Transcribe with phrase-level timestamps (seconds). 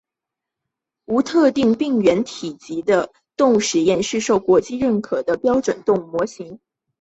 [1.05, 3.61] 无特定病原体级的实验动物
[4.01, 6.59] 是受国际认可的标准动物模型。